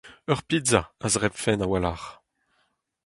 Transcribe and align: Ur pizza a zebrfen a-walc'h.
Ur 0.31 0.39
pizza 0.47 0.81
a 1.05 1.07
zebrfen 1.13 1.63
a-walc'h. 1.65 2.09